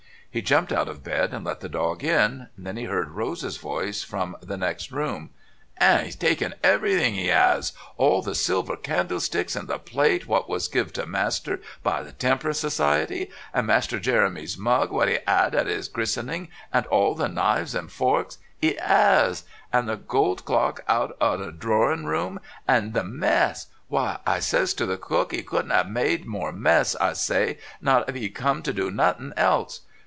He 0.33 0.41
jumped 0.41 0.71
out 0.71 0.87
of 0.87 1.03
bed 1.03 1.33
and 1.33 1.43
let 1.43 1.59
the 1.59 1.67
dog 1.67 2.05
in. 2.05 2.47
Then 2.57 2.77
he 2.77 2.85
heard 2.85 3.09
Rose's 3.09 3.57
voice 3.57 4.01
from 4.01 4.37
the 4.41 4.55
next 4.55 4.89
room:"... 4.89 5.31
and 5.77 6.07
'e's 6.07 6.15
taken 6.15 6.55
everything, 6.63 7.15
'e 7.15 7.29
'as. 7.29 7.73
All 7.97 8.21
the 8.21 8.33
silver 8.33 8.77
candlesticks 8.77 9.57
and 9.57 9.67
the 9.67 9.77
plate 9.77 10.27
what 10.27 10.47
was 10.47 10.69
give 10.69 10.93
to 10.93 11.05
master 11.05 11.59
by 11.83 12.01
the 12.01 12.13
Temp'rance 12.13 12.59
Society, 12.59 13.29
and 13.53 13.67
Master 13.67 13.99
Jeremy's 13.99 14.57
mug 14.57 14.89
what 14.89 15.09
he 15.09 15.17
'ad 15.27 15.53
at 15.53 15.67
'is 15.67 15.89
christening 15.89 16.47
and 16.71 16.85
all 16.85 17.13
the 17.13 17.27
knives 17.27 17.75
and 17.75 17.91
forks 17.91 18.37
'e 18.63 18.77
'as 18.79 19.43
and 19.73 19.89
the 19.89 19.97
gold 19.97 20.45
clock 20.45 20.79
out 20.87 21.13
o' 21.19 21.35
the 21.35 21.51
drorin' 21.51 22.05
room, 22.05 22.39
and 22.65 22.93
the 22.93 23.03
mess! 23.03 23.67
Why, 23.89 24.19
I 24.25 24.39
says 24.39 24.73
to 24.75 24.95
Cook 24.97 25.33
'e 25.33 25.41
couldn't 25.43 25.73
'ave 25.73 25.89
made 25.89 26.25
more 26.25 26.53
mess, 26.53 26.95
I 27.01 27.11
say, 27.11 27.57
not 27.81 28.07
if 28.07 28.15
'e'd 28.15 28.33
come 28.33 28.61
to 28.61 28.71
do 28.71 28.89
nothin' 28.89 29.33
else. 29.35 29.81